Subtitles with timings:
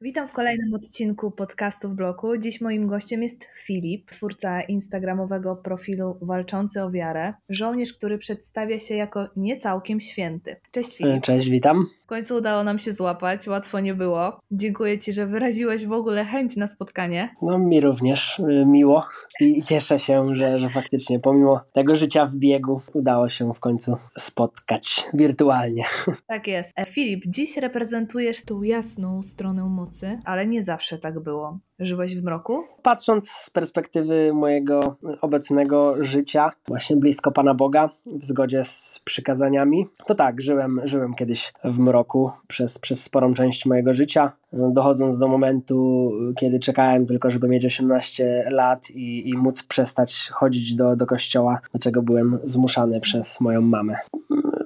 [0.00, 2.36] Witam w kolejnym odcinku podcastu w bloku.
[2.36, 8.94] Dziś moim gościem jest Filip, twórca instagramowego profilu Walczący o Wiarę, żołnierz, który przedstawia się
[8.94, 10.56] jako niecałkiem święty.
[10.70, 11.22] Cześć Filip.
[11.22, 11.86] Cześć, witam.
[12.04, 14.40] W końcu udało nam się złapać, łatwo nie było.
[14.50, 17.34] Dziękuję Ci, że wyraziłeś w ogóle chęć na spotkanie.
[17.42, 19.04] No mi również y, miło
[19.40, 23.96] i cieszę się, że, że faktycznie pomimo tego życia w biegu udało się w końcu
[24.18, 25.84] spotkać wirtualnie.
[26.26, 26.78] Tak jest.
[26.78, 29.87] E, Filip, dziś reprezentujesz tą jasną stronę mocy,
[30.24, 31.58] ale nie zawsze tak było.
[31.78, 32.64] Żyłeś w mroku?
[32.82, 40.14] Patrząc z perspektywy mojego obecnego życia, właśnie blisko Pana Boga, w zgodzie z przykazaniami, to
[40.14, 46.10] tak, żyłem, żyłem kiedyś w mroku przez, przez sporą część mojego życia, dochodząc do momentu,
[46.36, 51.60] kiedy czekałem tylko, żeby mieć 18 lat i, i móc przestać chodzić do, do kościoła,
[51.72, 53.94] do czego byłem zmuszany przez moją mamę.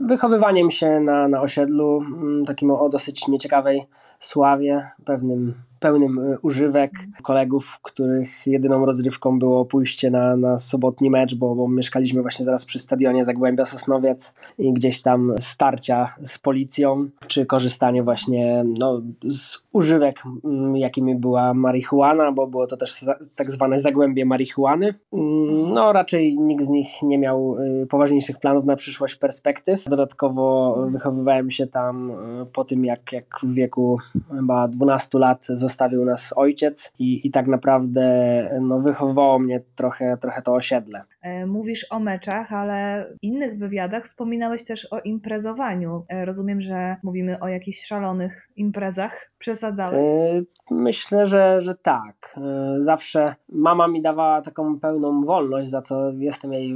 [0.07, 3.83] Wychowywaniem się na, na osiedlu, mm, takim o dosyć nieciekawej
[4.19, 6.91] sławie, pewnym pełnym y, używek
[7.23, 12.65] kolegów, których jedyną rozrywką było pójście na, na sobotni mecz, bo, bo mieszkaliśmy właśnie zaraz
[12.65, 19.63] przy stadionie Zagłębia Sosnowiec i gdzieś tam starcia z policją, czy korzystanie właśnie no, z
[19.73, 20.23] używek,
[20.75, 24.95] jakimi była marihuana, bo było to też tak zwane Zagłębie marihuany.
[25.13, 29.85] Mm, no raczej nikt z nich nie miał y, poważniejszych planów na przyszłość, perspektyw.
[29.85, 33.99] Dodatkowo wychowywałem się tam y, po tym, jak, jak w wieku
[34.31, 38.03] chyba 12 lat zostałem zostawił nas ojciec i, i tak naprawdę
[38.61, 41.05] no, wychowywało mnie trochę, trochę to osiedle.
[41.23, 46.05] E, mówisz o meczach, ale w innych wywiadach wspominałeś też o imprezowaniu.
[46.09, 49.31] E, rozumiem, że mówimy o jakichś szalonych imprezach.
[49.39, 50.09] Przesadzałeś?
[50.09, 52.41] E, myślę, że, że tak.
[52.79, 56.73] Zawsze mama mi dawała taką pełną wolność, za co jestem jej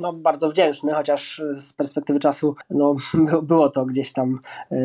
[0.00, 2.94] no, bardzo wdzięczny, chociaż z perspektywy czasu no,
[3.42, 4.34] było to gdzieś tam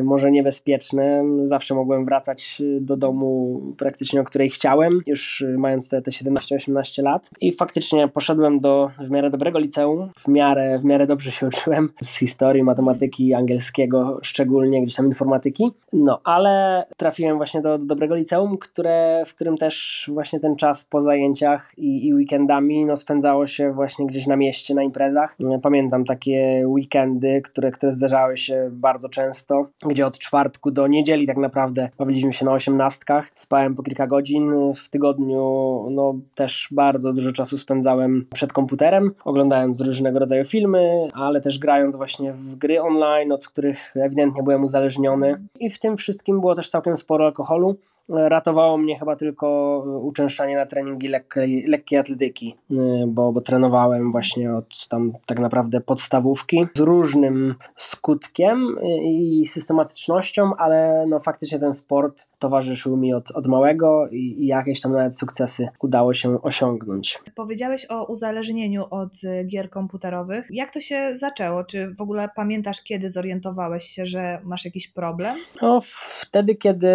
[0.03, 1.23] może niebezpieczne.
[1.41, 7.29] Zawsze mogłem wracać do domu praktycznie, o której chciałem, już mając te, te 17-18 lat.
[7.41, 11.89] I faktycznie poszedłem do w miarę dobrego liceum, w miarę, w miarę dobrze się uczyłem
[12.01, 15.71] z historii, matematyki, angielskiego, szczególnie gdzieś tam informatyki.
[15.93, 20.83] No, ale trafiłem właśnie do, do dobrego liceum, które, w którym też właśnie ten czas
[20.83, 25.37] po zajęciach i, i weekendami no, spędzało się właśnie gdzieś na mieście, na imprezach.
[25.61, 31.37] Pamiętam takie weekendy, które, które zdarzały się bardzo często, gdzie od czwartku do niedzieli tak
[31.37, 35.41] naprawdę bawiliśmy się na osiemnastkach spałem po kilka godzin w tygodniu,
[35.91, 38.86] no też bardzo dużo czasu spędzałem przed komputerem,
[39.25, 44.63] oglądając różnego rodzaju filmy, ale też grając właśnie w gry online, od których ewidentnie byłem
[44.63, 47.75] uzależniony i w tym wszystkim było też całkiem sporo alkoholu.
[48.09, 52.75] Ratowało mnie chyba tylko uczęszczanie na treningi lekkiej, lekkiej atletyki, y,
[53.07, 61.05] bo, bo trenowałem właśnie od tam tak naprawdę podstawówki z różnym skutkiem i systematycznością, ale
[61.07, 65.67] no faktycznie ten sport towarzyszył mi od, od małego i, i jakieś tam nawet sukcesy
[65.79, 67.19] udało się osiągnąć.
[67.35, 69.13] Powiedziałeś o uzależnieniu od
[69.47, 70.47] gier komputerowych.
[70.49, 71.63] Jak to się zaczęło?
[71.63, 75.35] Czy w ogóle pamiętasz, kiedy zorientowałeś się, że masz jakiś problem?
[75.61, 75.79] No,
[76.21, 76.87] wtedy, kiedy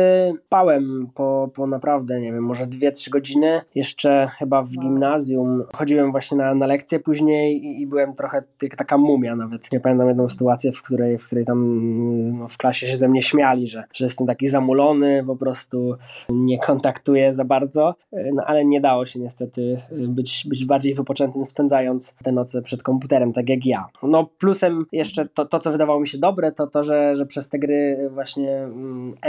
[0.48, 3.60] pałem po, po naprawdę, nie wiem, może 2-3 godziny.
[3.74, 8.76] Jeszcze chyba w gimnazjum chodziłem właśnie na, na lekcje później i, i byłem trochę jak
[8.76, 9.72] taka mumia nawet.
[9.72, 11.58] Nie pamiętam jedną sytuację, w której, w której tam
[12.38, 15.96] no, w klasie się ze mnie śmiali, że, że jestem taki zamulony, po prostu
[16.28, 22.14] nie kontaktuję za bardzo, no ale nie dało się niestety być, być bardziej wypoczętym spędzając
[22.24, 23.86] te noce przed komputerem, tak jak ja.
[24.02, 27.48] No plusem jeszcze to, to co wydawało mi się dobre, to to, że, że przez
[27.48, 28.68] te gry właśnie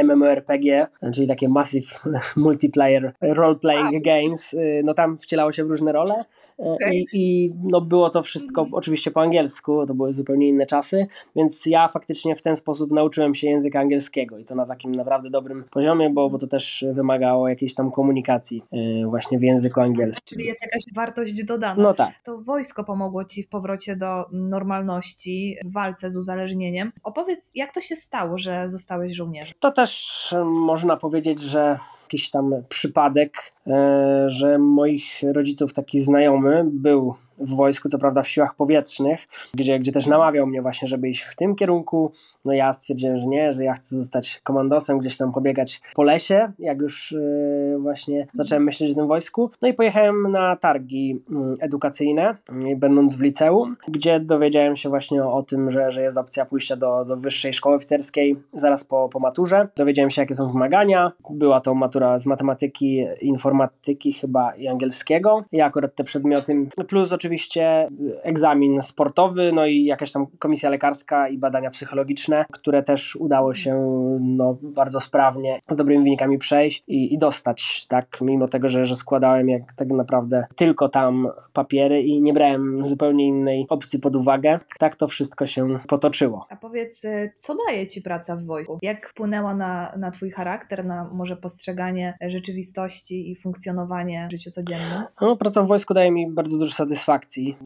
[0.03, 1.99] MMORPG, czyli takie massive
[2.35, 6.25] multiplayer role-playing games, y, no tam wcielało się w różne role
[6.57, 6.95] okay.
[6.95, 8.73] i, i no było to wszystko mm.
[8.73, 13.35] oczywiście po angielsku, to były zupełnie inne czasy, więc ja faktycznie w ten sposób nauczyłem
[13.35, 17.49] się języka angielskiego i to na takim naprawdę dobrym poziomie, bo, bo to też wymagało
[17.49, 18.63] jakiejś tam komunikacji
[19.03, 20.37] y, właśnie w języku angielskim.
[20.37, 21.83] Czyli jest jakaś wartość dodana.
[21.83, 22.13] No tak.
[22.23, 26.91] To wojsko pomogło Ci w powrocie do normalności, w walce z uzależnieniem.
[27.03, 29.53] Opowiedz, jak to się stało, że zostałeś żołnierzem?
[29.59, 31.77] To też można powiedzieć, że
[32.13, 38.27] jakiś tam przypadek, e, że moich rodziców taki znajomy był w wojsku, co prawda w
[38.27, 42.11] siłach powietrznych, gdzie, gdzie też namawiał mnie właśnie, żeby iść w tym kierunku.
[42.45, 46.51] No ja stwierdziłem, że nie, że ja chcę zostać komandosem, gdzieś tam pobiegać po lesie,
[46.59, 49.51] jak już yy, właśnie zacząłem myśleć o tym wojsku.
[49.61, 55.23] No i pojechałem na targi yy, edukacyjne, yy, będąc w liceum, gdzie dowiedziałem się właśnie
[55.23, 59.09] o, o, tym, że, że jest opcja pójścia do, do wyższej szkoły oficerskiej zaraz po,
[59.09, 59.67] po maturze.
[59.75, 61.11] Dowiedziałem się, jakie są wymagania.
[61.29, 65.43] Była to matura z matematyki, informatyki chyba i angielskiego.
[65.51, 67.89] I akurat te przedmioty, plus oczywiście oczywiście
[68.23, 73.73] egzamin sportowy, no i jakaś tam komisja lekarska i badania psychologiczne, które też udało się
[74.21, 78.95] no, bardzo sprawnie, z dobrymi wynikami przejść i, i dostać, tak, mimo tego, że, że
[78.95, 84.59] składałem jak tak naprawdę tylko tam papiery i nie brałem zupełnie innej opcji pod uwagę,
[84.79, 86.45] tak to wszystko się potoczyło.
[86.49, 88.79] A powiedz, y, co daje Ci praca w wojsku?
[88.81, 95.03] Jak wpłynęła na, na Twój charakter, na może postrzeganie rzeczywistości i funkcjonowanie w życiu codziennym?
[95.21, 97.12] No, praca w wojsku daje mi bardzo dużo satysfakcji.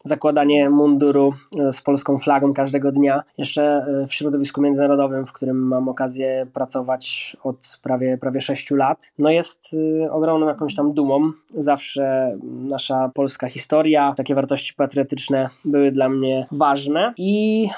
[0.03, 5.57] Zakładanie munduru e, z polską flagą każdego dnia, jeszcze e, w środowisku międzynarodowym, w którym
[5.67, 11.31] mam okazję pracować od prawie, prawie 6 lat, no jest e, ogromną jakąś tam dumą.
[11.49, 17.69] Zawsze nasza polska historia, takie wartości patriotyczne były dla mnie ważne i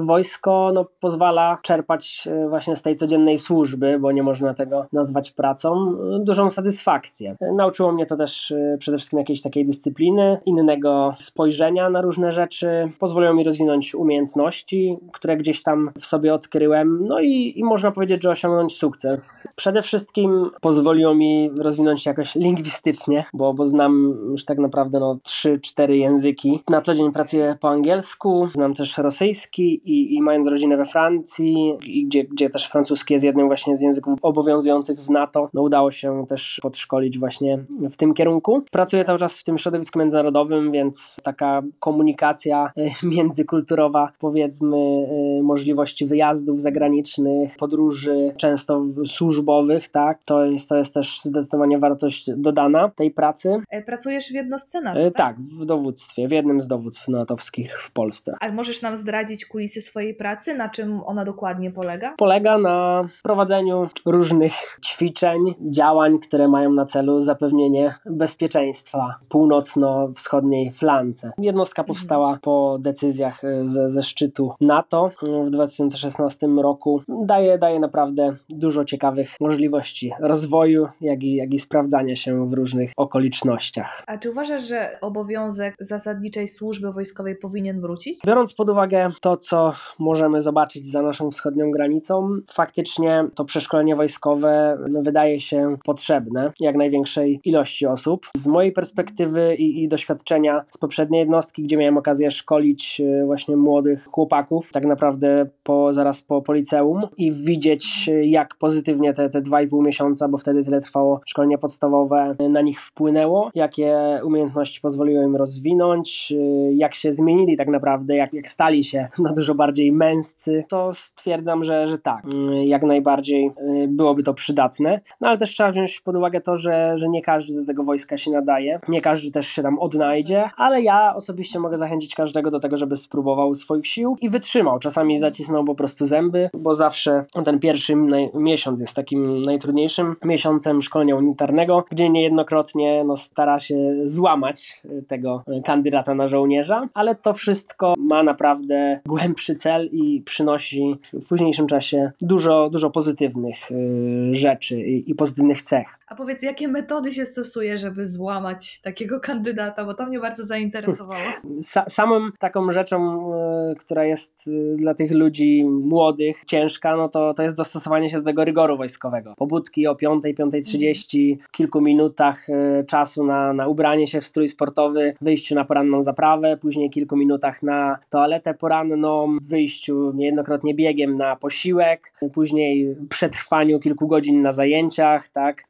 [0.00, 5.94] wojsko no, pozwala czerpać właśnie z tej codziennej służby, bo nie można tego nazwać pracą,
[6.20, 7.36] dużą satysfakcję.
[7.56, 13.34] Nauczyło mnie to też przede wszystkim jakiejś takiej dyscypliny, innego spojrzenia na różne rzeczy, pozwoliło
[13.34, 18.30] mi rozwinąć umiejętności, które gdzieś tam w sobie odkryłem, no i, i można powiedzieć, że
[18.30, 19.48] osiągnąć sukces.
[19.56, 25.14] Przede wszystkim pozwoliło mi rozwinąć się jakoś lingwistycznie, bo, bo znam już tak naprawdę no,
[25.14, 26.60] 3-4 języki.
[26.68, 31.78] Na co dzień pracuję po angielsku, znam też rosyjski i, i mając rodzinę we Francji,
[32.06, 36.24] gdzie, gdzie też francuski jest jednym właśnie z języków obowiązujących w NATO, no udało się
[36.28, 38.62] też podszkolić właśnie w tym kierunku.
[38.70, 46.06] Pracuję cały czas w tym środowisku międzynarodowym, więc taka komunikacja e, międzykulturowa, powiedzmy, e, możliwości
[46.06, 53.10] wyjazdów zagranicznych, podróży, często służbowych, tak, to jest, to jest też zdecydowanie wartość dodana tej
[53.10, 53.62] pracy.
[53.70, 55.14] E, pracujesz w jednostce NATO, tak?
[55.14, 58.34] Tak, w dowództwie, w jednym z dowództw natowskich w Polsce.
[58.40, 60.54] A możesz nam zdradzić kulisy swojej pracy?
[60.54, 62.14] Na czym ona dokładnie polega?
[62.16, 64.52] Polega na prowadzeniu różnych
[64.84, 71.32] ćwiczeń, działań, które mają na celu zapewnienie bezpieczeństwa północno-wschodniej flance.
[71.38, 71.86] Jednostka mhm.
[71.86, 75.10] powstała po decyzjach e, ze, ze szczytu NATO
[75.46, 77.02] w 2016 roku.
[77.08, 82.92] Daje, daje naprawdę dużo ciekawych możliwości rozwoju, jak i, jak i sprawdzania się w różnych
[82.96, 84.02] okolicznościach.
[84.06, 88.18] A czy uważasz, że obowiązek zasadniczej służby wojskowej powinien wrócić?
[88.26, 94.78] Biorąc pod uwagę to, co możemy zobaczyć za naszą wschodnią granicą, faktycznie to przeszkolenie wojskowe
[94.90, 98.26] no, wydaje się potrzebne jak największej ilości osób.
[98.36, 103.56] Z mojej perspektywy i, i doświadczenia z poprzedniej jednostki, gdzie miałem okazję szkolić e, właśnie
[103.56, 109.30] młodych chłopaków, tak naprawdę po, zaraz po, po liceum i widzieć, e, jak pozytywnie te,
[109.30, 114.80] te 2,5 miesiąca, bo wtedy tyle trwało szkolenie podstawowe, e, na nich wpłynęło, jakie umiejętności
[114.80, 116.32] pozwoliły im rozwinąć,
[116.72, 121.64] jak się zmienili tak naprawdę, jak, jak stali się no, dużo bardziej męscy, to stwierdzam,
[121.64, 122.22] że, że tak,
[122.64, 123.50] jak najbardziej
[123.88, 125.00] byłoby to przydatne.
[125.20, 128.16] No ale też trzeba wziąć pod uwagę to, że, że nie każdy do tego wojska
[128.16, 132.60] się nadaje, nie każdy też się tam odnajdzie, ale ja osobiście mogę zachęcić każdego do
[132.60, 134.78] tego, żeby spróbował swoich sił i wytrzymał.
[134.78, 137.96] Czasami zacisnął po prostu zęby, bo zawsze ten pierwszy
[138.34, 146.14] miesiąc jest takim najtrudniejszym miesiącem szkolenia unitarnego, gdzie niejednokrotnie no, stara się złamać tego kandydata
[146.14, 152.70] na żołnierza, ale to wszystko ma naprawdę głębszy cel i przynosi w późniejszym czasie dużo,
[152.70, 155.98] dużo pozytywnych y, rzeczy i pozytywnych cech.
[156.12, 161.22] A powiedz, jakie metody się stosuje, żeby złamać takiego kandydata, bo to mnie bardzo zainteresowało.
[161.62, 163.30] Sa samą taką rzeczą,
[163.72, 168.18] y, która jest y, dla tych ludzi młodych ciężka, no to, to jest dostosowanie się
[168.18, 169.34] do tego rygoru wojskowego.
[169.36, 175.14] Pobudki o 5, 5.30, kilku minutach y, czasu na, na ubranie się w strój sportowy,
[175.20, 182.12] wyjściu na poranną zaprawę, później kilku minutach na toaletę poranną, wyjściu niejednokrotnie biegiem na posiłek,
[182.32, 185.64] później przetrwaniu kilku godzin na zajęciach, tak,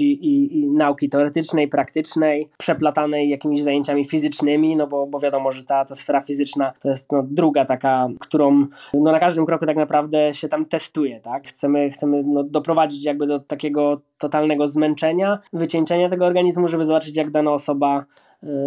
[0.00, 5.84] i, i nauki teoretycznej, praktycznej, przeplatanej jakimiś zajęciami fizycznymi, no bo, bo wiadomo, że ta,
[5.84, 10.34] ta sfera fizyczna to jest no, druga taka, którą no, na każdym kroku tak naprawdę
[10.34, 11.46] się tam testuje, tak?
[11.46, 17.30] Chcemy, chcemy no, doprowadzić jakby do takiego totalnego zmęczenia, wycieńczenia tego organizmu, żeby zobaczyć jak
[17.30, 18.04] dana osoba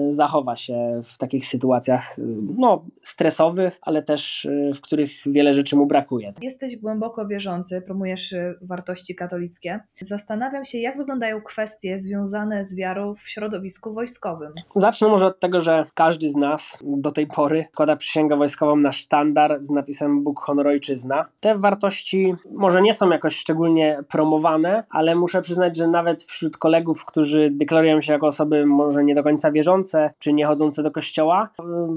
[0.09, 2.21] zachowa się w takich sytuacjach y,
[2.57, 6.33] no, stresowych, ale też y, w których wiele rzeczy mu brakuje.
[6.41, 9.79] Jesteś głęboko wierzący, promujesz wartości katolickie.
[10.01, 14.53] Zastanawiam się, jak wyglądają kwestie związane z wiarą w środowisku wojskowym.
[14.75, 18.91] Zacznę może od tego, że każdy z nas do tej pory składa przysięgę wojskową na
[18.91, 21.25] sztandar z napisem Bóg, honor, ojczyzna.
[21.39, 27.05] Te wartości może nie są jakoś szczególnie promowane, ale muszę przyznać, że nawet wśród kolegów,
[27.05, 30.91] którzy deklarują się jako osoby może nie do końca wierzące, niewierzące, czy nie chodzące do
[30.91, 31.49] kościoła.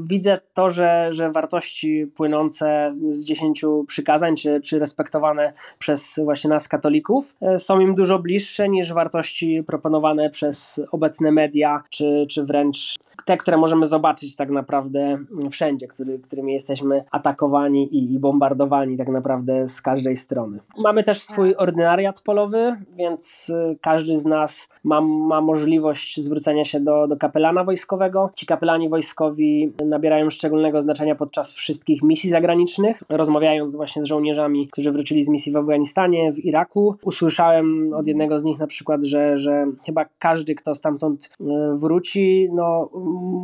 [0.08, 6.68] Widzę to, że, że wartości płynące z dziesięciu przykazań, czy, czy respektowane przez właśnie nas
[6.68, 13.36] katolików, są im dużo bliższe niż wartości proponowane przez obecne media, czy, czy wręcz te,
[13.36, 15.18] które możemy zobaczyć tak naprawdę
[15.50, 20.58] wszędzie, który, którymi jesteśmy atakowani i, i bombardowani tak naprawdę z każdej strony.
[20.78, 26.80] Mamy też swój ordynariat polowy, więc y, każdy z nas ma, ma możliwość zwrócenia się
[26.80, 28.30] do, do kapelana wojskowego.
[28.34, 33.02] Ci kapelani wojskowi nabierają szczególnego znaczenia podczas wszystkich misji zagranicznych.
[33.08, 38.38] Rozmawiając właśnie z żołnierzami, którzy wrócili z misji w Afganistanie, w Iraku, usłyszałem od jednego
[38.38, 41.44] z nich na przykład, że, że chyba każdy, kto stamtąd y,
[41.80, 42.90] wróci, no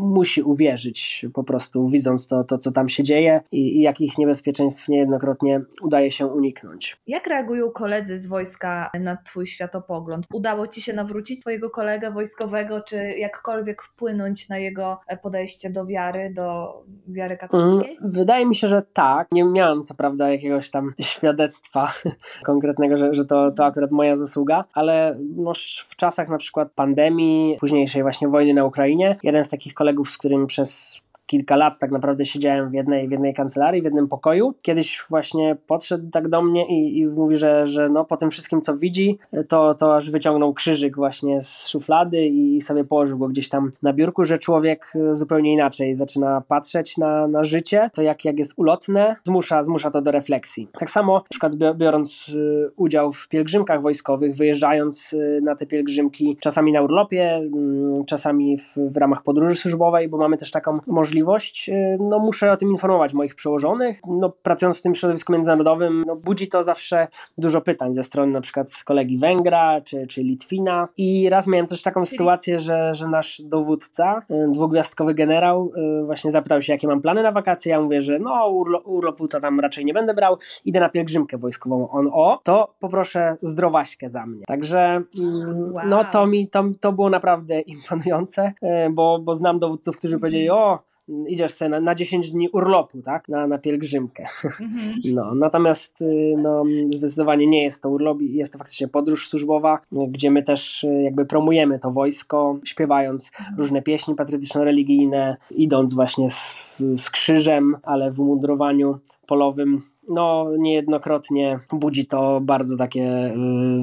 [0.00, 4.88] musi uwierzyć po prostu, widząc to, to co tam się dzieje i, i jakich niebezpieczeństw
[4.88, 6.96] niejednokrotnie udaje się uniknąć.
[7.06, 10.26] Jak reagują koledzy z wojska na Twój światopogląd?
[10.32, 16.32] Udało Ci się nawrócić swojego kolegę wojskowego, czy jakkolwiek wpłynąć na jego podejście do wiary,
[16.34, 16.74] do
[17.08, 17.96] wiary katolickiej?
[18.00, 19.28] Mm, wydaje mi się, że tak.
[19.32, 21.92] Nie miałem co prawda jakiegoś tam świadectwa
[22.46, 25.52] konkretnego, że, że to, to akurat moja zasługa, ale no,
[25.88, 30.18] w czasach na przykład pandemii, późniejszej właśnie wojny na Ukrainie, jeden z takich kolegów, z
[30.18, 31.03] którym przez
[31.34, 34.54] kilka lat tak naprawdę siedziałem w jednej, w jednej kancelarii, w jednym pokoju.
[34.62, 38.60] Kiedyś właśnie podszedł tak do mnie i, i mówi, że, że no, po tym wszystkim,
[38.60, 43.48] co widzi, to, to aż wyciągnął krzyżyk właśnie z szuflady i sobie położył go gdzieś
[43.48, 48.38] tam na biurku, że człowiek zupełnie inaczej zaczyna patrzeć na, na życie, to jak, jak
[48.38, 50.68] jest ulotne, zmusza, zmusza to do refleksji.
[50.78, 56.36] Tak samo, na przykład biorąc y, udział w pielgrzymkach wojskowych, wyjeżdżając y, na te pielgrzymki
[56.40, 61.23] czasami na urlopie, mm, czasami w, w ramach podróży służbowej, bo mamy też taką możliwość
[61.24, 64.00] możliwość, y, no muszę o tym informować moich przełożonych.
[64.08, 68.40] No, pracując w tym środowisku międzynarodowym, no, budzi to zawsze dużo pytań ze strony na
[68.40, 70.88] przykład kolegi Węgra czy, czy Litwina.
[70.96, 76.30] I raz miałem też taką sytuację, że, że nasz dowódca, y, dwugwiazdkowy generał, y, właśnie
[76.30, 77.72] zapytał się, jakie mam plany na wakacje.
[77.72, 78.48] Ja mówię, że no
[78.84, 81.88] urlopu to tam raczej nie będę brał, idę na pielgrzymkę wojskową.
[81.90, 84.44] On, o, to poproszę zdrowaśkę za mnie.
[84.46, 88.52] Także mm, no to mi to, to było naprawdę imponujące,
[88.90, 90.93] bo, bo znam dowódców, którzy powiedzieli, o
[91.28, 94.24] idziesz sobie na, na 10 dni urlopu, tak, na, na pielgrzymkę.
[94.60, 95.00] Mhm.
[95.04, 100.30] No, natomiast y, no, zdecydowanie nie jest to urlop, jest to faktycznie podróż służbowa, gdzie
[100.30, 103.58] my też y, jakby promujemy to wojsko, śpiewając mhm.
[103.58, 112.06] różne pieśni patriotyczno-religijne, idąc właśnie z, z krzyżem, ale w umundurowaniu polowym no niejednokrotnie budzi
[112.06, 113.34] to bardzo takie y,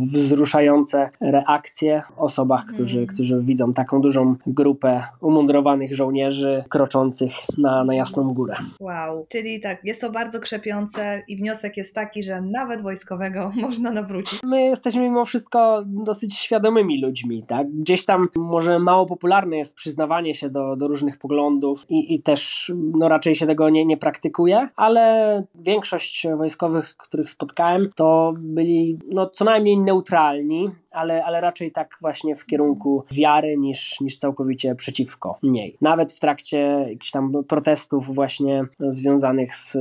[0.06, 3.08] wzruszające reakcje w osobach, którzy, mm.
[3.08, 8.56] którzy widzą taką dużą grupę umundurowanych żołnierzy kroczących na, na Jasną Górę.
[8.80, 13.92] Wow, czyli tak, jest to bardzo krzepiące i wniosek jest taki, że nawet wojskowego można
[13.92, 14.40] nawrócić.
[14.44, 17.68] My jesteśmy mimo wszystko dosyć świadomymi ludźmi, tak?
[17.72, 22.72] Gdzieś tam może mało popularne jest przyznawanie się do, do różnych poglądów i, i też
[23.00, 29.00] no raczej się tego nie, nie praktykuje, ale większość większość wojskowych, których spotkałem, to byli
[29.12, 34.75] no, co najmniej neutralni, ale, ale raczej tak właśnie w kierunku wiary niż, niż całkowicie
[34.75, 35.77] przeciwko niej.
[35.82, 36.58] Nawet w trakcie
[36.89, 39.77] jakichś tam protestów właśnie związanych z,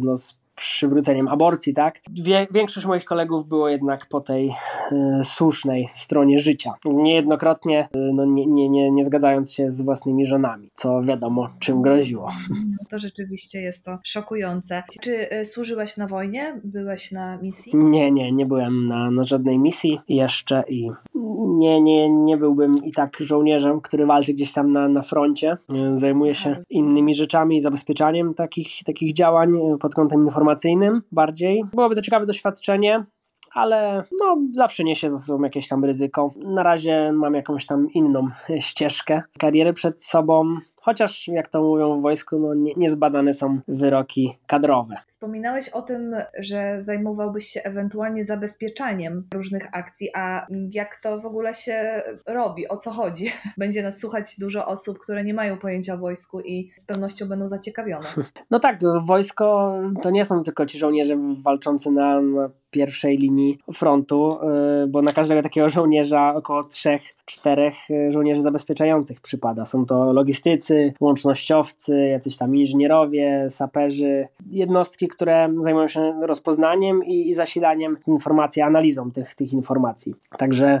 [0.00, 2.00] no, z przywróceniem aborcji, tak?
[2.22, 6.74] Wie, większość moich kolegów było jednak po tej y, słusznej stronie życia.
[6.84, 11.82] Niejednokrotnie y, no, nie, nie, nie, nie zgadzając się z własnymi żonami, co wiadomo czym
[11.82, 12.30] groziło.
[12.90, 14.82] To rzeczywiście jest to szokujące.
[15.00, 16.60] Czy y, służyłeś na wojnie?
[16.64, 17.72] Byłeś na misji?
[17.76, 20.90] Nie, nie, nie byłem na, na żadnej misji jeszcze i
[21.58, 25.56] nie, nie, nie byłbym i tak żołnierzem, który walczy gdzieś tam na, na froncie.
[25.94, 31.64] Zajmuje się innymi rzeczami i zabezpieczaniem takich, takich działań pod kątem informacyjnym bardziej.
[31.74, 33.04] Byłoby to ciekawe doświadczenie
[33.52, 36.34] ale no, zawsze niesie ze sobą jakieś tam ryzyko.
[36.36, 38.28] Na razie mam jakąś tam inną
[38.60, 40.56] ścieżkę kariery przed sobą.
[40.80, 44.96] Chociaż, jak to mówią w wojsku, no nie, niezbadane są wyroki kadrowe.
[45.06, 51.54] Wspominałeś o tym, że zajmowałbyś się ewentualnie zabezpieczaniem różnych akcji, a jak to w ogóle
[51.54, 52.68] się robi?
[52.68, 53.30] O co chodzi?
[53.58, 57.48] Będzie nas słuchać dużo osób, które nie mają pojęcia o wojsku i z pewnością będą
[57.48, 58.06] zaciekawione.
[58.50, 64.38] No tak, wojsko to nie są tylko ci żołnierze walczący na, na pierwszej linii frontu,
[64.84, 69.64] y, bo na każdego takiego żołnierza około trzech, czterech y, żołnierzy zabezpieczających przypada.
[69.64, 77.28] Są to logistycy, technicy, łącznościowcy, jacyś tam inżynierowie, saperzy, jednostki, które zajmują się rozpoznaniem i,
[77.28, 80.14] i zasilaniem informacji, analizą tych, tych informacji.
[80.38, 80.80] Także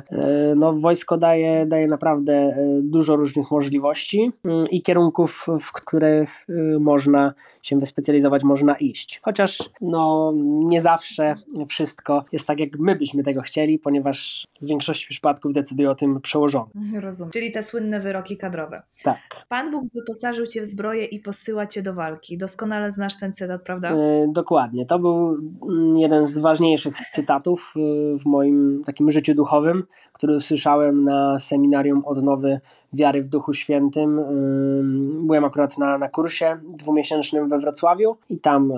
[0.56, 6.46] no, wojsko daje, daje naprawdę dużo różnych możliwości mm, i kierunków, w których
[6.80, 9.20] można się wyspecjalizować, można iść.
[9.22, 10.32] Chociaż no,
[10.64, 11.34] nie zawsze
[11.68, 16.20] wszystko jest tak, jak my byśmy tego chcieli, ponieważ w większości przypadków decyduje o tym
[16.20, 16.70] przełożony.
[17.00, 17.30] Rozumiem.
[17.30, 18.82] Czyli te słynne wyroki kadrowe.
[19.02, 19.18] Tak.
[19.48, 22.38] Pan Bóg wyposażył cię w zbroję i posyła cię do walki.
[22.38, 23.90] Doskonale znasz ten cytat, prawda?
[23.90, 24.86] Yy, dokładnie.
[24.86, 25.38] To był
[25.70, 29.82] mm, jeden z ważniejszych cytatów yy, w moim takim życiu duchowym,
[30.12, 32.60] który usłyszałem na seminarium odnowy
[32.92, 34.16] wiary w Duchu Świętym.
[34.16, 38.72] Yy, byłem akurat na, na kursie dwumiesięcznym we Wrocławiu i tam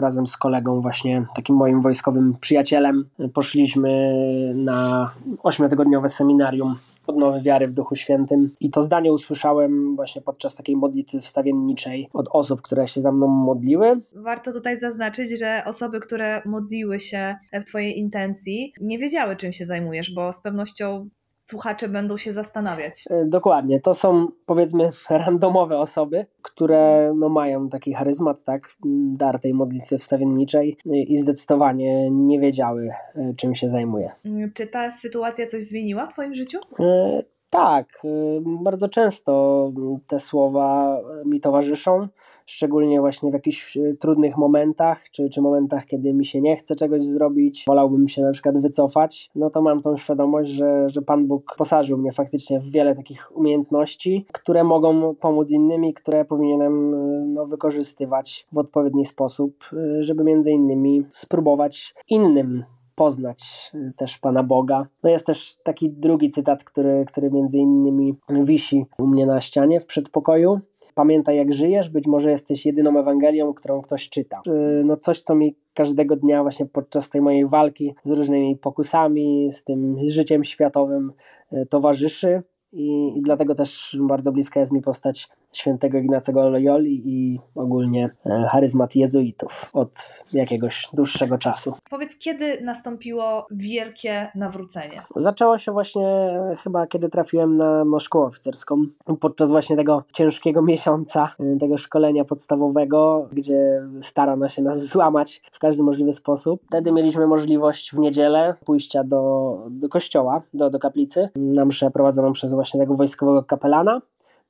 [0.00, 4.14] razem z kolegą, właśnie takim moim wojskowym przyjacielem, poszliśmy
[4.54, 5.10] na
[5.42, 8.50] ośmiotygodniowe seminarium odnowy wiary w Duchu Świętym.
[8.60, 13.26] I to zdanie usłyszałem właśnie podczas takiej modlitwy wstawienniczej od osób, które się za mną
[13.26, 14.00] modliły.
[14.12, 19.64] Warto tutaj zaznaczyć, że osoby, które modliły się w Twojej intencji, nie wiedziały, czym się
[19.64, 21.08] zajmujesz, bo z pewnością
[21.46, 23.04] słuchacze będą się zastanawiać.
[23.10, 23.80] E, dokładnie.
[23.80, 28.76] To są powiedzmy randomowe osoby, które no, mają taki charyzmat, tak,
[29.12, 34.12] dar tej modlitwy wstawienniczej i zdecydowanie nie wiedziały, e, czym się zajmuje.
[34.24, 36.58] Mm, czy ta sytuacja coś zmieniła w Twoim życiu?
[36.80, 38.02] E, tak,
[38.44, 39.72] bardzo często
[40.06, 42.08] te słowa mi towarzyszą
[42.46, 46.74] szczególnie właśnie w jakichś e, trudnych momentach, czy, czy momentach, kiedy mi się nie chce
[46.74, 51.26] czegoś zrobić, wolałbym się na przykład wycofać, no to mam tą świadomość, że, że Pan
[51.26, 57.24] Bóg posażył mnie faktycznie w wiele takich umiejętności, które mogą pomóc innymi, które powinienem e,
[57.26, 62.64] no, wykorzystywać w odpowiedni sposób, e, żeby między innymi spróbować innym
[62.96, 64.86] poznać też Pana Boga.
[65.02, 69.80] No jest też taki drugi cytat, który, który między innymi wisi u mnie na ścianie
[69.80, 70.60] w przedpokoju.
[70.94, 74.42] Pamiętaj, jak żyjesz, być może jesteś jedyną Ewangelią, którą ktoś czyta.
[74.84, 79.64] No coś, co mi każdego dnia właśnie podczas tej mojej walki z różnymi pokusami, z
[79.64, 81.12] tym życiem światowym
[81.52, 87.40] e, towarzyszy i, i dlatego też bardzo bliska jest mi postać świętego Ignacego Loyoli i
[87.54, 91.74] ogólnie e, charyzmat jezuitów od jakiegoś dłuższego czasu.
[91.90, 95.02] Powiedz, kiedy nastąpiło wielkie nawrócenie?
[95.16, 98.82] Zaczęło się właśnie e, chyba, kiedy trafiłem na, na szkołę oficerską,
[99.20, 105.58] podczas właśnie tego ciężkiego miesiąca, e, tego szkolenia podstawowego, gdzie starano się nas złamać w
[105.58, 106.60] każdy możliwy sposób.
[106.66, 112.32] Wtedy mieliśmy możliwość w niedzielę pójścia do, do kościoła, do, do kaplicy, na mszę prowadzoną
[112.32, 114.00] przez właśnie tego wojskowego kapelana.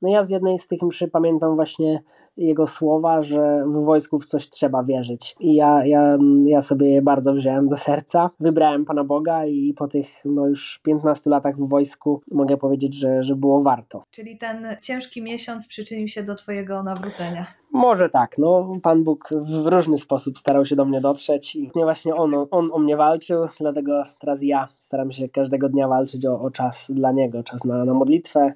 [0.01, 2.03] No ja z jednej z tych mszy pamiętam właśnie
[2.37, 5.35] jego słowa, że w wojsku w coś trzeba wierzyć.
[5.39, 8.29] I ja, ja, ja sobie je bardzo wziąłem do serca.
[8.39, 13.23] Wybrałem Pana Boga i po tych no już 15 latach w wojsku mogę powiedzieć, że,
[13.23, 14.03] że było warto.
[14.11, 17.47] Czyli ten ciężki miesiąc przyczynił się do Twojego nawrócenia.
[17.77, 22.15] Może tak, no Pan Bóg w różny sposób starał się do mnie dotrzeć i właśnie
[22.15, 26.51] on, on o mnie walczył, dlatego teraz ja staram się każdego dnia walczyć o, o
[26.51, 28.53] czas dla Niego, czas na, na modlitwę,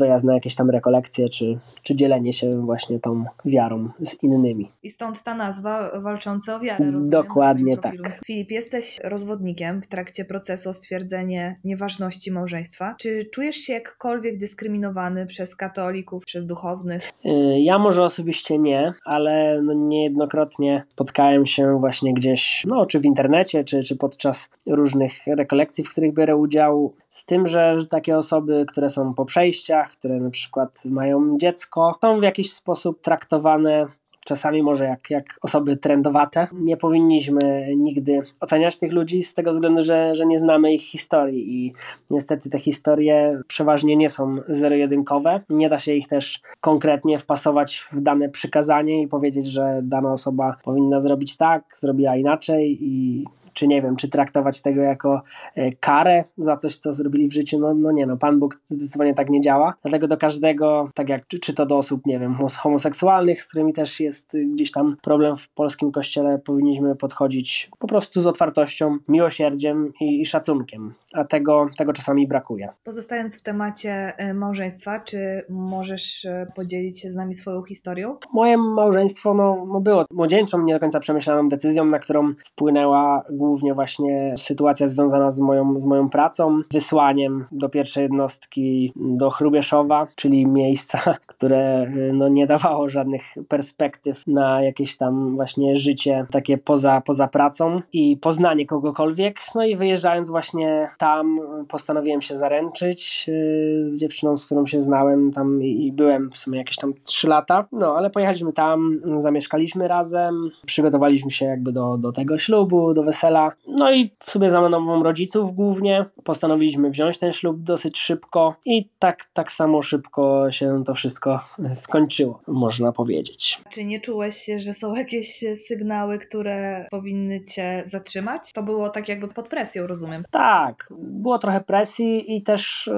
[0.00, 4.72] wyjazd na jakieś tam rekolekcje, czy, czy dzielenie się właśnie tą wiarą z innymi.
[4.82, 6.84] I stąd ta nazwa walczące o wiarę.
[6.84, 7.94] Rozumiem, Dokładnie tak.
[8.26, 12.94] Filip, jesteś rozwodnikiem w trakcie procesu o stwierdzenie nieważności małżeństwa.
[12.98, 17.12] Czy czujesz się jakkolwiek dyskryminowany przez katolików, przez duchownych?
[17.26, 17.30] Y,
[17.60, 23.64] ja może osobiście nie, ale no niejednokrotnie spotkałem się właśnie gdzieś, no czy w internecie,
[23.64, 28.64] czy, czy podczas różnych rekolekcji, w których biorę udział, z tym, że, że takie osoby,
[28.68, 33.86] które są po przejściach, które na przykład mają dziecko, są w jakiś sposób traktowane
[34.28, 36.46] czasami może jak, jak osoby trendowate.
[36.52, 41.66] Nie powinniśmy nigdy oceniać tych ludzi z tego względu, że, że nie znamy ich historii
[41.66, 41.72] i
[42.10, 45.40] niestety te historie przeważnie nie są zero-jedynkowe.
[45.48, 50.56] Nie da się ich też konkretnie wpasować w dane przykazanie i powiedzieć, że dana osoba
[50.64, 53.24] powinna zrobić tak, zrobiła inaczej i
[53.58, 55.22] czy nie wiem, czy traktować tego jako
[55.54, 59.14] e, karę za coś, co zrobili w życiu, no, no nie, no Pan Bóg zdecydowanie
[59.14, 62.36] tak nie działa, dlatego do każdego, tak jak czy, czy to do osób, nie wiem,
[62.58, 68.20] homoseksualnych, z którymi też jest gdzieś tam problem w polskim kościele, powinniśmy podchodzić po prostu
[68.20, 72.68] z otwartością, miłosierdziem i, i szacunkiem, a tego, tego czasami brakuje.
[72.84, 78.16] Pozostając w temacie e, małżeństwa, czy możesz e, podzielić się z nami swoją historią?
[78.32, 83.58] Moje małżeństwo no, no było młodzieńczą, nie do końca przemyślaną decyzją, na którą wpłynęła głównie
[83.58, 90.06] głównie właśnie sytuacja związana z moją, z moją pracą, wysłaniem do pierwszej jednostki do Chrubieszowa,
[90.14, 90.98] czyli miejsca,
[91.32, 97.80] które no, nie dawało żadnych perspektyw na jakieś tam właśnie życie takie poza, poza pracą
[97.92, 99.38] i poznanie kogokolwiek.
[99.54, 105.30] No i wyjeżdżając właśnie tam postanowiłem się zaręczyć y, z dziewczyną, z którą się znałem
[105.32, 107.66] tam i byłem w sumie jakieś tam 3 lata.
[107.72, 113.52] No, ale pojechaliśmy tam, zamieszkaliśmy razem, przygotowaliśmy się jakby do, do tego ślubu, do wesela.
[113.68, 118.88] No i w sumie za mną rodziców głównie postanowiliśmy wziąć ten ślub dosyć szybko i
[118.98, 121.40] tak, tak samo szybko się to wszystko
[121.72, 123.62] skończyło, można powiedzieć.
[123.70, 128.52] Czy nie czułeś, że są jakieś sygnały, które powinny cię zatrzymać?
[128.52, 130.24] To było tak jakby pod presją, rozumiem.
[130.30, 132.92] Tak, było trochę presji i też y,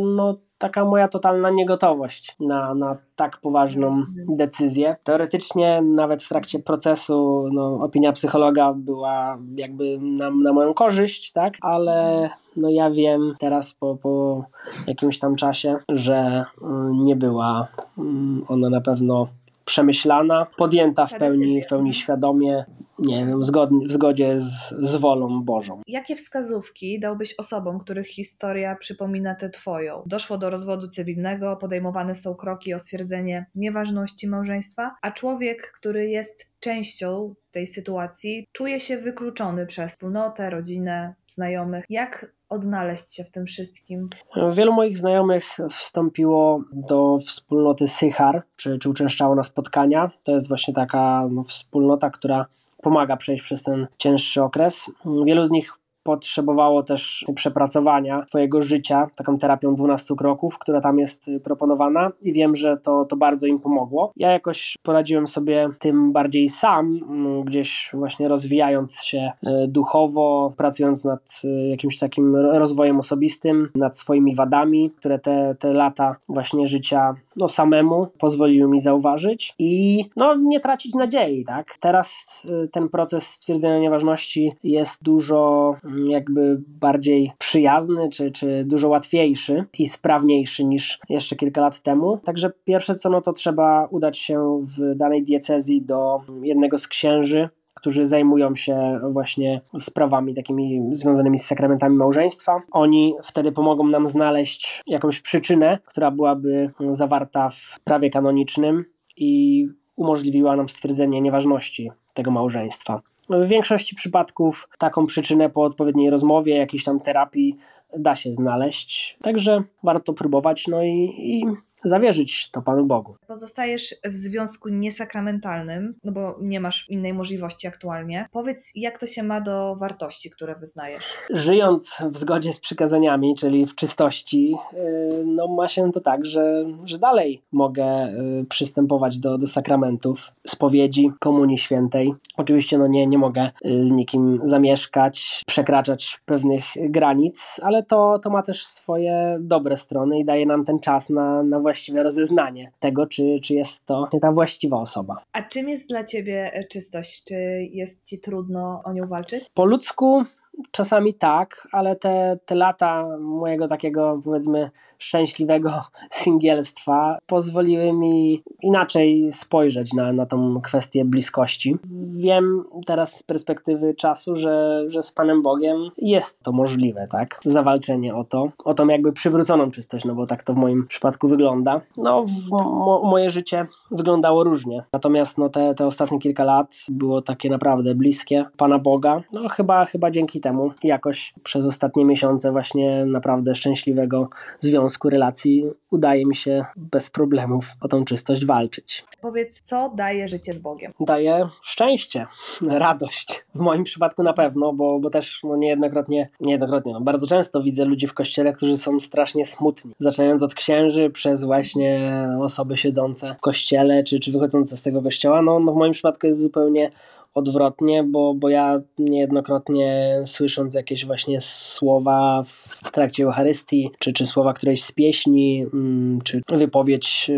[0.00, 3.90] no, taka moja totalna niegotowość na, na tak poważną
[4.28, 4.96] decyzję.
[5.04, 11.54] Teoretycznie nawet w trakcie procesu no, opinia psychologa była jakby na, na moją korzyść, tak?
[11.60, 14.44] Ale no ja wiem teraz po, po
[14.86, 18.02] jakimś tam czasie, że y, nie była y,
[18.48, 19.28] ona na pewno
[19.64, 22.64] przemyślana, podjęta w pełni, w pełni świadomie,
[22.98, 25.80] nie wiem, w zgodzie z, z wolą Bożą.
[25.86, 30.02] Jakie wskazówki dałbyś osobom, których historia przypomina tę twoją?
[30.06, 36.50] Doszło do rozwodu cywilnego, podejmowane są kroki o stwierdzenie nieważności małżeństwa, a człowiek, który jest
[36.60, 41.84] częścią tej sytuacji, czuje się wykluczony przez wspólnotę, rodzinę, znajomych.
[41.90, 44.08] Jak odnaleźć się w tym wszystkim?
[44.52, 50.10] Wielu moich znajomych wstąpiło do wspólnoty Sychar, czy, czy uczęszczało na spotkania.
[50.24, 52.46] To jest właśnie taka no, wspólnota, która
[52.82, 54.90] pomaga przejść przez ten cięższy okres.
[55.24, 61.30] Wielu z nich potrzebowało też przepracowania swojego życia, taką terapią 12 kroków, która tam jest
[61.44, 64.12] proponowana i wiem, że to, to bardzo im pomogło.
[64.16, 67.00] Ja jakoś poradziłem sobie tym bardziej sam,
[67.44, 74.34] gdzieś właśnie rozwijając się y, duchowo, pracując nad y, jakimś takim rozwojem osobistym, nad swoimi
[74.34, 80.60] wadami, które te, te lata właśnie życia no, samemu pozwoliły mi zauważyć i no, nie
[80.60, 81.76] tracić nadziei, tak?
[81.80, 85.76] Teraz ten proces stwierdzenia nieważności jest dużo
[86.08, 92.18] jakby bardziej przyjazny, czy, czy dużo łatwiejszy i sprawniejszy niż jeszcze kilka lat temu.
[92.24, 97.48] Także pierwsze co, no to trzeba udać się w danej diecezji do jednego z księży,
[97.76, 102.62] którzy zajmują się właśnie sprawami takimi związanymi z sakramentami małżeństwa.
[102.72, 108.84] Oni wtedy pomogą nam znaleźć jakąś przyczynę, która byłaby zawarta w prawie kanonicznym
[109.16, 109.64] i
[109.96, 113.02] umożliwiła nam stwierdzenie nieważności tego małżeństwa.
[113.30, 117.56] W większości przypadków taką przyczynę po odpowiedniej rozmowie, jakiejś tam terapii
[117.98, 119.18] da się znaleźć.
[119.22, 121.44] Także warto próbować, no i, i
[121.84, 123.16] zawierzyć to Panu Bogu.
[123.26, 128.28] Pozostajesz w związku niesakramentalnym, no bo nie masz innej możliwości aktualnie.
[128.32, 131.04] Powiedz, jak to się ma do wartości, które wyznajesz?
[131.30, 136.64] Żyjąc w zgodzie z przykazaniami, czyli w czystości, y, no ma się to tak, że,
[136.84, 138.08] że dalej mogę
[138.40, 142.14] y, przystępować do, do sakramentów, spowiedzi, komunii świętej.
[142.36, 148.30] Oczywiście no nie, nie mogę y, z nikim zamieszkać, przekraczać pewnych granic, ale to, to
[148.30, 153.06] ma też swoje dobre strony i daje nam ten czas na, na właściwe rozeznanie tego,
[153.06, 155.22] czy, czy jest to ta właściwa osoba.
[155.32, 157.24] A czym jest dla ciebie czystość?
[157.24, 157.34] Czy
[157.72, 159.44] jest ci trudno o nią walczyć?
[159.54, 160.24] Po ludzku
[160.70, 169.92] Czasami tak, ale te, te lata mojego takiego, powiedzmy, szczęśliwego singielstwa pozwoliły mi inaczej spojrzeć
[169.92, 171.76] na, na tą kwestię bliskości.
[172.16, 177.40] Wiem teraz z perspektywy czasu, że, że z Panem Bogiem jest to możliwe, tak?
[177.44, 181.28] Zawalczenie o to, o tą jakby przywróconą czystość, no bo tak to w moim przypadku
[181.28, 181.80] wygląda.
[181.96, 184.84] No, mo, moje życie wyglądało różnie.
[184.92, 189.22] Natomiast no, te, te ostatnie kilka lat było takie naprawdę bliskie Pana Boga.
[189.32, 194.28] No, chyba, chyba dzięki temu jakoś przez ostatnie miesiące właśnie naprawdę szczęśliwego
[194.60, 199.04] związku, relacji udaje mi się bez problemów o tą czystość walczyć.
[199.20, 200.92] Powiedz, co daje życie z Bogiem?
[201.00, 202.26] Daje szczęście,
[202.62, 203.44] radość.
[203.54, 207.84] W moim przypadku na pewno, bo, bo też no, niejednokrotnie, niejednokrotnie no, bardzo często widzę
[207.84, 209.92] ludzi w kościele, którzy są strasznie smutni.
[209.98, 215.42] Zaczynając od księży, przez właśnie osoby siedzące w kościele, czy, czy wychodzące z tego kościoła.
[215.42, 216.90] No, no w moim przypadku jest zupełnie
[217.36, 222.42] odwrotnie, bo, bo ja niejednokrotnie słysząc jakieś właśnie słowa
[222.84, 227.30] w trakcie Eucharystii, czy, czy słowa którejś z pieśni, mm, czy wypowiedź,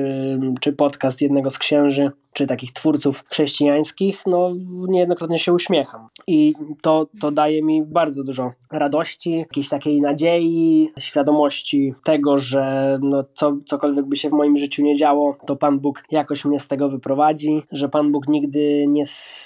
[0.60, 1.67] czy podcast jednego z księży,
[2.38, 4.50] czy takich twórców chrześcijańskich, no
[4.88, 6.08] niejednokrotnie się uśmiecham.
[6.26, 13.24] I to, to daje mi bardzo dużo radości, jakiejś takiej nadziei, świadomości tego, że no,
[13.34, 16.68] co, cokolwiek by się w moim życiu nie działo, to Pan Bóg jakoś mnie z
[16.68, 19.02] tego wyprowadzi, że Pan Bóg nigdy nie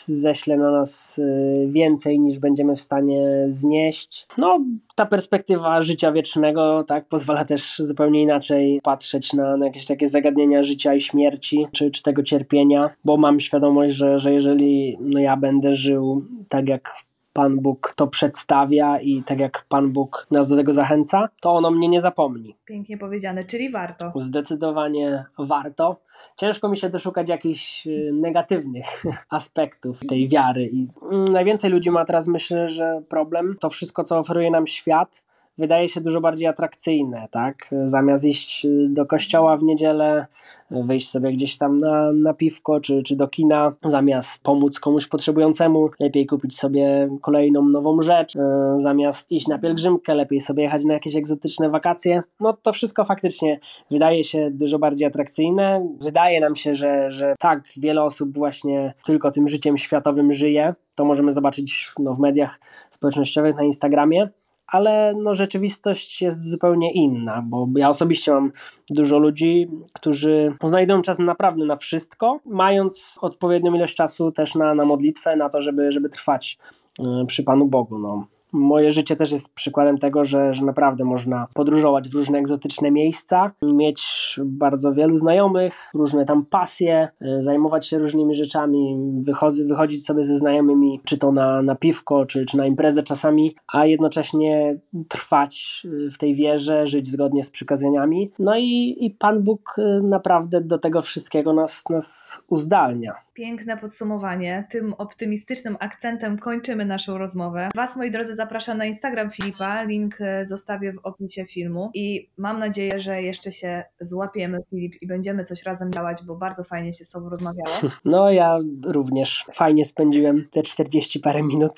[0.06, 4.26] ześle na nas y, więcej niż będziemy w stanie znieść.
[4.38, 4.58] No,
[5.02, 10.62] ta perspektywa życia wiecznego tak, pozwala też zupełnie inaczej patrzeć na, na jakieś takie zagadnienia
[10.62, 15.36] życia i śmierci, czy, czy tego cierpienia, bo mam świadomość, że, że jeżeli no ja
[15.36, 16.94] będę żył tak jak
[17.32, 21.70] Pan Bóg to przedstawia i tak jak Pan Bóg nas do tego zachęca, to ono
[21.70, 22.56] mnie nie zapomni.
[22.64, 24.12] Pięknie powiedziane, czyli warto.
[24.16, 25.96] Zdecydowanie warto.
[26.36, 28.86] Ciężko mi się doszukać jakichś y, negatywnych
[29.30, 30.70] aspektów tej wiary.
[30.72, 35.24] I mm, najwięcej ludzi ma teraz, myślę, że problem to wszystko, co oferuje nam świat
[35.58, 37.70] wydaje się dużo bardziej atrakcyjne, tak?
[37.84, 40.26] Zamiast iść do kościoła w niedzielę,
[40.70, 45.90] wyjść sobie gdzieś tam na, na piwko czy, czy do kina, zamiast pomóc komuś potrzebującemu,
[46.00, 48.42] lepiej kupić sobie kolejną nową rzecz, yy,
[48.74, 52.22] zamiast iść na pielgrzymkę, lepiej sobie jechać na jakieś egzotyczne wakacje.
[52.40, 53.60] No to wszystko faktycznie
[53.90, 55.88] wydaje się dużo bardziej atrakcyjne.
[56.00, 60.74] Wydaje nam się, że, że tak, wiele osób właśnie tylko tym życiem światowym żyje.
[60.96, 62.60] To możemy zobaczyć no, w mediach
[62.90, 64.28] społecznościowych, na Instagramie
[64.72, 68.52] ale no, rzeczywistość jest zupełnie inna, bo ja osobiście mam
[68.90, 74.84] dużo ludzi, którzy znajdują czas naprawdę na wszystko, mając odpowiednią ilość czasu też na, na
[74.84, 76.58] modlitwę, na to, żeby, żeby trwać
[77.00, 77.98] y, przy Panu Bogu.
[77.98, 82.90] No moje życie też jest przykładem tego, że, że naprawdę można podróżować w różne egzotyczne
[82.90, 84.02] miejsca, mieć
[84.44, 90.34] bardzo wielu znajomych, różne tam pasje, e, zajmować się różnymi rzeczami, wychodzi, wychodzić sobie ze
[90.34, 96.10] znajomymi, czy to na, na piwko, czy, czy na imprezę czasami, a jednocześnie trwać e,
[96.10, 98.32] w tej wierze, żyć zgodnie z przykazaniami.
[98.38, 103.14] No i, i Pan Bóg e, naprawdę do tego wszystkiego nas, nas uzdalnia.
[103.34, 104.66] Piękne podsumowanie.
[104.70, 107.68] Tym optymistycznym akcentem kończymy naszą rozmowę.
[107.76, 109.82] Was, moi drodzy, zapraszam na Instagram Filipa.
[109.82, 111.90] Link e, zostawię w opisie filmu.
[111.94, 116.64] I mam nadzieję, że jeszcze się złapiemy, Filip, i będziemy coś razem działać, bo bardzo
[116.64, 117.76] fajnie się z Tobą rozmawiało.
[118.04, 121.72] No, ja również fajnie spędziłem te 40 parę minut.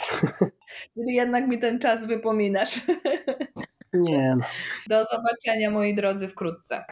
[0.95, 2.81] Czyli jednak mi ten czas wypominasz.
[3.93, 4.37] Nie.
[4.89, 6.83] Do zobaczenia, moi drodzy, wkrótce.